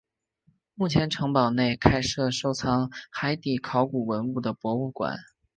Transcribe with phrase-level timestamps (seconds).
[0.73, 5.15] 目前城堡内开设收藏海底考古文物的博物馆。